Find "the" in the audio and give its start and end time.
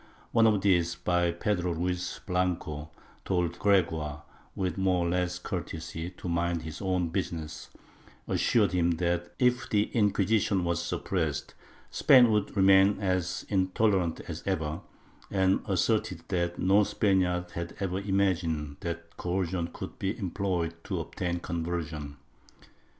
9.69-9.91